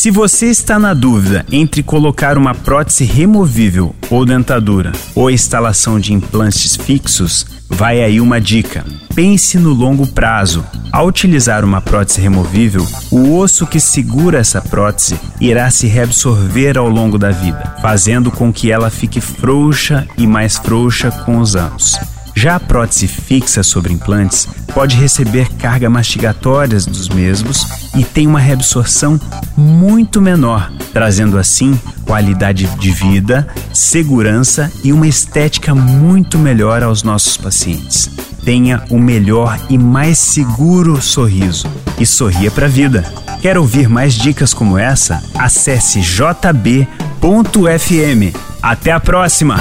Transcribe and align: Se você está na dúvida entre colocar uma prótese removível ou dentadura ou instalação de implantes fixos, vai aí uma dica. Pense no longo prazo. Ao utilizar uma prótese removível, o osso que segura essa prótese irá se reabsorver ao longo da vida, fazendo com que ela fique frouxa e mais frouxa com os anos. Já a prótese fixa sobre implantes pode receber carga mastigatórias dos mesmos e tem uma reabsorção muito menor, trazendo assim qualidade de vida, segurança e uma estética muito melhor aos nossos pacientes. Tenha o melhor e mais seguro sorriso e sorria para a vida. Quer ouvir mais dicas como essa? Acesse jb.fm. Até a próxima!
Se 0.00 0.10
você 0.10 0.46
está 0.46 0.78
na 0.78 0.94
dúvida 0.94 1.44
entre 1.52 1.82
colocar 1.82 2.38
uma 2.38 2.54
prótese 2.54 3.04
removível 3.04 3.94
ou 4.08 4.24
dentadura 4.24 4.92
ou 5.14 5.30
instalação 5.30 6.00
de 6.00 6.14
implantes 6.14 6.74
fixos, 6.74 7.44
vai 7.68 8.02
aí 8.02 8.18
uma 8.18 8.40
dica. 8.40 8.82
Pense 9.14 9.58
no 9.58 9.74
longo 9.74 10.06
prazo. 10.06 10.64
Ao 10.90 11.06
utilizar 11.06 11.66
uma 11.66 11.82
prótese 11.82 12.18
removível, 12.18 12.86
o 13.10 13.36
osso 13.36 13.66
que 13.66 13.78
segura 13.78 14.38
essa 14.38 14.62
prótese 14.62 15.20
irá 15.38 15.70
se 15.70 15.86
reabsorver 15.86 16.78
ao 16.78 16.88
longo 16.88 17.18
da 17.18 17.30
vida, 17.30 17.76
fazendo 17.82 18.30
com 18.30 18.50
que 18.50 18.72
ela 18.72 18.88
fique 18.88 19.20
frouxa 19.20 20.08
e 20.16 20.26
mais 20.26 20.56
frouxa 20.56 21.10
com 21.10 21.40
os 21.40 21.54
anos. 21.54 21.98
Já 22.34 22.56
a 22.56 22.60
prótese 22.60 23.06
fixa 23.06 23.62
sobre 23.62 23.92
implantes 23.92 24.48
pode 24.74 24.96
receber 24.96 25.48
carga 25.58 25.90
mastigatórias 25.90 26.86
dos 26.86 27.08
mesmos 27.08 27.66
e 27.96 28.04
tem 28.04 28.26
uma 28.26 28.40
reabsorção 28.40 29.20
muito 29.56 30.20
menor, 30.22 30.72
trazendo 30.92 31.38
assim 31.38 31.78
qualidade 32.04 32.66
de 32.78 32.90
vida, 32.90 33.46
segurança 33.72 34.70
e 34.82 34.92
uma 34.92 35.06
estética 35.06 35.74
muito 35.74 36.38
melhor 36.38 36.82
aos 36.82 37.02
nossos 37.02 37.36
pacientes. 37.36 38.10
Tenha 38.44 38.82
o 38.90 38.98
melhor 38.98 39.58
e 39.68 39.76
mais 39.76 40.18
seguro 40.18 41.00
sorriso 41.00 41.66
e 41.98 42.06
sorria 42.06 42.50
para 42.50 42.66
a 42.66 42.70
vida. 42.70 43.04
Quer 43.42 43.58
ouvir 43.58 43.88
mais 43.88 44.14
dicas 44.14 44.54
como 44.54 44.78
essa? 44.78 45.22
Acesse 45.34 46.00
jb.fm. 46.00 46.84
Até 48.62 48.92
a 48.92 49.00
próxima! 49.00 49.56